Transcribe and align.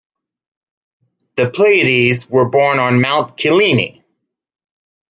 The 1.35 1.51
Pleiades 1.51 2.27
were 2.27 2.49
born 2.49 2.79
on 2.79 3.01
Mount 3.01 3.37
Kyllini. 3.37 4.03